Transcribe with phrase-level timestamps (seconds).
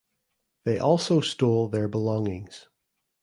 [0.63, 2.67] They also stole their belongings.